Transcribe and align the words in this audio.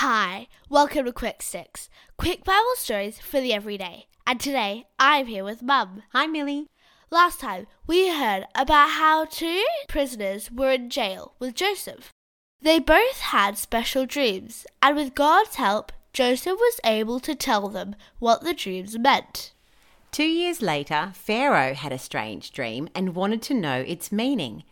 Hi, 0.00 0.48
welcome 0.68 1.06
to 1.06 1.12
Quick 1.12 1.40
Sticks, 1.40 1.88
quick 2.18 2.44
Bible 2.44 2.74
stories 2.74 3.18
for 3.18 3.40
the 3.40 3.54
everyday. 3.54 4.08
And 4.26 4.38
today 4.38 4.84
I'm 4.98 5.24
here 5.24 5.42
with 5.42 5.62
Mum. 5.62 6.02
Hi, 6.12 6.26
Millie. 6.26 6.66
Last 7.10 7.40
time 7.40 7.66
we 7.86 8.10
heard 8.10 8.44
about 8.54 8.90
how 8.90 9.24
two 9.24 9.64
prisoners 9.88 10.50
were 10.52 10.72
in 10.72 10.90
jail 10.90 11.32
with 11.38 11.54
Joseph. 11.54 12.10
They 12.60 12.78
both 12.78 13.20
had 13.20 13.56
special 13.56 14.04
dreams, 14.04 14.66
and 14.82 14.96
with 14.96 15.14
God's 15.14 15.54
help, 15.54 15.92
Joseph 16.12 16.58
was 16.58 16.78
able 16.84 17.18
to 17.20 17.34
tell 17.34 17.70
them 17.70 17.96
what 18.18 18.42
the 18.42 18.52
dreams 18.52 18.98
meant. 18.98 19.54
Two 20.12 20.28
years 20.28 20.60
later, 20.60 21.12
Pharaoh 21.14 21.72
had 21.72 21.92
a 21.92 21.98
strange 21.98 22.52
dream 22.52 22.90
and 22.94 23.14
wanted 23.14 23.40
to 23.44 23.54
know 23.54 23.80
its 23.80 24.12
meaning. 24.12 24.62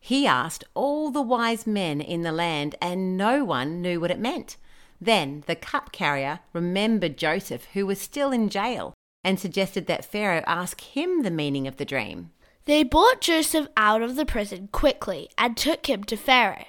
He 0.00 0.26
asked 0.26 0.64
all 0.74 1.12
the 1.12 1.22
wise 1.22 1.68
men 1.68 2.00
in 2.00 2.22
the 2.22 2.32
land, 2.32 2.74
and 2.82 3.16
no 3.16 3.44
one 3.44 3.80
knew 3.80 4.00
what 4.00 4.10
it 4.10 4.18
meant. 4.18 4.56
Then 5.02 5.42
the 5.48 5.56
cup 5.56 5.90
carrier 5.90 6.38
remembered 6.52 7.18
Joseph, 7.18 7.66
who 7.72 7.86
was 7.86 8.00
still 8.00 8.30
in 8.30 8.48
jail, 8.48 8.94
and 9.24 9.40
suggested 9.40 9.88
that 9.88 10.04
Pharaoh 10.04 10.44
ask 10.46 10.80
him 10.80 11.22
the 11.22 11.30
meaning 11.30 11.66
of 11.66 11.76
the 11.76 11.84
dream. 11.84 12.30
They 12.66 12.84
brought 12.84 13.20
Joseph 13.20 13.66
out 13.76 14.00
of 14.00 14.14
the 14.14 14.24
prison 14.24 14.68
quickly 14.70 15.28
and 15.36 15.56
took 15.56 15.86
him 15.88 16.04
to 16.04 16.16
Pharaoh. 16.16 16.66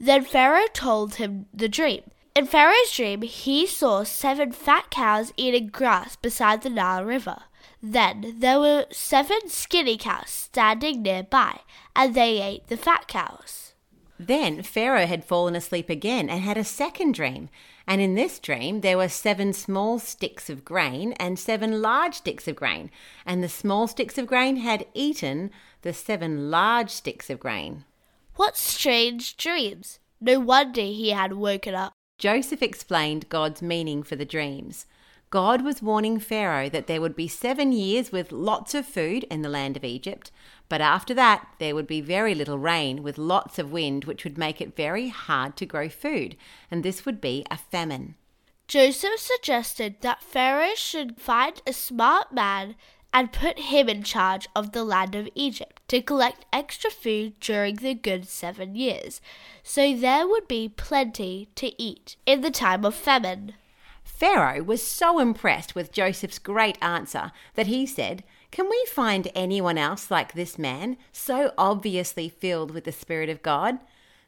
Then 0.00 0.24
Pharaoh 0.24 0.66
told 0.72 1.14
him 1.14 1.46
the 1.54 1.68
dream. 1.68 2.02
In 2.34 2.46
Pharaoh's 2.46 2.92
dream, 2.92 3.22
he 3.22 3.68
saw 3.68 4.02
seven 4.02 4.50
fat 4.50 4.90
cows 4.90 5.32
eating 5.36 5.68
grass 5.68 6.16
beside 6.16 6.62
the 6.62 6.70
Nile 6.70 7.04
River. 7.04 7.44
Then 7.80 8.34
there 8.38 8.58
were 8.58 8.86
seven 8.90 9.48
skinny 9.48 9.96
cows 9.96 10.28
standing 10.28 11.02
nearby, 11.02 11.60
and 11.94 12.16
they 12.16 12.42
ate 12.42 12.66
the 12.66 12.76
fat 12.76 13.06
cows. 13.06 13.69
Then 14.26 14.62
Pharaoh 14.62 15.06
had 15.06 15.24
fallen 15.24 15.56
asleep 15.56 15.88
again 15.88 16.28
and 16.28 16.42
had 16.42 16.58
a 16.58 16.64
second 16.64 17.14
dream. 17.14 17.48
And 17.86 18.02
in 18.02 18.16
this 18.16 18.38
dream, 18.38 18.82
there 18.82 18.98
were 18.98 19.08
seven 19.08 19.54
small 19.54 19.98
sticks 19.98 20.50
of 20.50 20.62
grain 20.62 21.14
and 21.14 21.38
seven 21.38 21.80
large 21.80 22.16
sticks 22.16 22.46
of 22.46 22.54
grain. 22.54 22.90
And 23.24 23.42
the 23.42 23.48
small 23.48 23.86
sticks 23.86 24.18
of 24.18 24.26
grain 24.26 24.56
had 24.56 24.84
eaten 24.92 25.50
the 25.80 25.94
seven 25.94 26.50
large 26.50 26.90
sticks 26.90 27.30
of 27.30 27.40
grain. 27.40 27.86
What 28.36 28.58
strange 28.58 29.38
dreams! 29.38 30.00
No 30.20 30.38
wonder 30.38 30.82
he 30.82 31.10
had 31.10 31.32
woken 31.32 31.74
up. 31.74 31.94
Joseph 32.18 32.62
explained 32.62 33.30
God's 33.30 33.62
meaning 33.62 34.02
for 34.02 34.16
the 34.16 34.26
dreams. 34.26 34.84
God 35.30 35.62
was 35.62 35.80
warning 35.80 36.18
Pharaoh 36.18 36.68
that 36.70 36.88
there 36.88 37.00
would 37.00 37.14
be 37.14 37.28
seven 37.28 37.70
years 37.70 38.10
with 38.10 38.32
lots 38.32 38.74
of 38.74 38.84
food 38.84 39.24
in 39.30 39.42
the 39.42 39.48
land 39.48 39.76
of 39.76 39.84
Egypt, 39.84 40.32
but 40.68 40.80
after 40.80 41.14
that 41.14 41.46
there 41.60 41.76
would 41.76 41.86
be 41.86 42.00
very 42.00 42.34
little 42.34 42.58
rain 42.58 43.04
with 43.04 43.16
lots 43.16 43.56
of 43.56 43.70
wind, 43.70 44.06
which 44.06 44.24
would 44.24 44.36
make 44.36 44.60
it 44.60 44.74
very 44.74 45.08
hard 45.08 45.56
to 45.56 45.66
grow 45.66 45.88
food, 45.88 46.36
and 46.68 46.82
this 46.82 47.06
would 47.06 47.20
be 47.20 47.46
a 47.48 47.56
famine. 47.56 48.16
Joseph 48.66 49.20
suggested 49.20 49.96
that 50.00 50.22
Pharaoh 50.22 50.74
should 50.74 51.20
find 51.20 51.62
a 51.64 51.72
smart 51.72 52.32
man 52.32 52.74
and 53.14 53.32
put 53.32 53.58
him 53.58 53.88
in 53.88 54.02
charge 54.02 54.48
of 54.56 54.72
the 54.72 54.84
land 54.84 55.14
of 55.14 55.28
Egypt 55.36 55.80
to 55.86 56.02
collect 56.02 56.44
extra 56.52 56.90
food 56.90 57.38
during 57.38 57.76
the 57.76 57.94
good 57.94 58.26
seven 58.26 58.74
years, 58.74 59.20
so 59.62 59.94
there 59.94 60.26
would 60.26 60.48
be 60.48 60.68
plenty 60.68 61.48
to 61.54 61.80
eat 61.80 62.16
in 62.26 62.40
the 62.40 62.50
time 62.50 62.84
of 62.84 62.96
famine. 62.96 63.54
Pharaoh 64.10 64.62
was 64.62 64.82
so 64.82 65.18
impressed 65.18 65.74
with 65.74 65.92
Joseph's 65.92 66.38
great 66.38 66.76
answer 66.82 67.32
that 67.54 67.68
he 67.68 67.86
said, 67.86 68.22
Can 68.50 68.68
we 68.68 68.84
find 68.86 69.30
anyone 69.34 69.78
else 69.78 70.10
like 70.10 70.34
this 70.34 70.58
man, 70.58 70.98
so 71.10 71.54
obviously 71.56 72.28
filled 72.28 72.70
with 72.70 72.84
the 72.84 72.92
Spirit 72.92 73.30
of 73.30 73.42
God? 73.42 73.78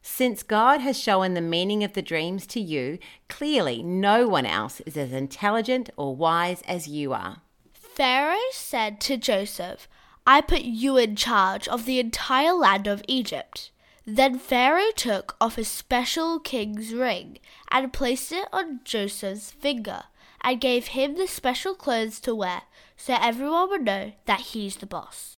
Since 0.00 0.42
God 0.42 0.80
has 0.80 0.98
shown 0.98 1.34
the 1.34 1.42
meaning 1.42 1.84
of 1.84 1.92
the 1.92 2.00
dreams 2.00 2.47
to 2.48 2.61
you, 2.61 2.98
clearly 3.28 3.83
no 3.83 4.27
one 4.27 4.47
else 4.47 4.80
is 4.80 4.97
as 4.97 5.12
intelligent 5.12 5.91
or 5.98 6.17
wise 6.17 6.62
as 6.62 6.89
you 6.89 7.12
are. 7.12 7.42
Pharaoh 7.74 8.39
said 8.52 8.98
to 9.02 9.19
Joseph, 9.19 9.89
I 10.27 10.40
put 10.40 10.62
you 10.62 10.96
in 10.96 11.17
charge 11.17 11.68
of 11.68 11.85
the 11.85 11.98
entire 11.98 12.55
land 12.55 12.86
of 12.86 13.02
Egypt. 13.08 13.71
Then 14.05 14.39
Pharaoh 14.39 14.90
took 14.96 15.36
off 15.40 15.57
his 15.57 15.68
special 15.68 16.40
king's 16.40 16.92
ring 16.92 17.39
and 17.70 17.92
placed 17.92 18.33
it 18.33 18.48
on 18.52 18.80
Joseph's 18.85 19.51
finger 19.52 20.05
and 20.40 20.61
gave 20.61 20.89
him 20.89 21.17
the 21.17 21.29
special 21.29 21.74
clothes 21.74 22.18
to 22.20 22.35
wear 22.35 22.62
so 22.96 23.17
everyone 23.20 23.70
would 23.70 23.85
know 23.85 24.12
that 24.27 24.41
he's 24.41 24.77
the 24.77 24.86
boss. 24.86 25.35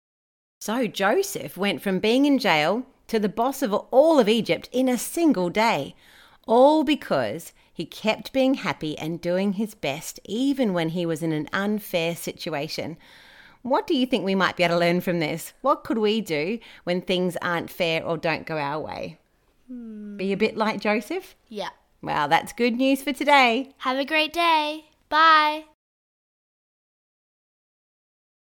So 0.60 0.86
Joseph 0.86 1.58
went 1.58 1.82
from 1.82 1.98
being 1.98 2.24
in 2.24 2.38
jail 2.38 2.86
to 3.08 3.18
the 3.18 3.28
boss 3.28 3.60
of 3.60 3.74
all 3.74 4.18
of 4.18 4.30
Egypt 4.30 4.70
in 4.72 4.88
a 4.88 4.96
single 4.96 5.50
day, 5.50 5.94
all 6.46 6.84
because 6.84 7.52
he 7.72 7.84
kept 7.84 8.32
being 8.32 8.54
happy 8.54 8.96
and 8.96 9.20
doing 9.20 9.54
his 9.54 9.74
best 9.74 10.20
even 10.24 10.72
when 10.72 10.90
he 10.90 11.04
was 11.04 11.22
in 11.22 11.32
an 11.32 11.50
unfair 11.52 12.16
situation. 12.16 12.96
What 13.64 13.86
do 13.86 13.96
you 13.96 14.04
think 14.04 14.26
we 14.26 14.34
might 14.34 14.56
be 14.56 14.62
able 14.62 14.74
to 14.74 14.78
learn 14.78 15.00
from 15.00 15.20
this? 15.20 15.54
What 15.62 15.84
could 15.84 15.96
we 15.96 16.20
do 16.20 16.58
when 16.84 17.00
things 17.00 17.34
aren't 17.40 17.70
fair 17.70 18.04
or 18.04 18.18
don't 18.18 18.46
go 18.46 18.58
our 18.58 18.78
way? 18.78 19.18
Hmm. 19.68 20.18
Be 20.18 20.34
a 20.34 20.36
bit 20.36 20.58
like 20.58 20.80
Joseph? 20.80 21.34
Yeah. 21.48 21.70
Well, 22.02 22.28
that's 22.28 22.52
good 22.52 22.76
news 22.76 23.02
for 23.02 23.14
today. 23.14 23.72
Have 23.78 23.96
a 23.96 24.04
great 24.04 24.34
day. 24.34 24.84
Bye. 25.08 25.64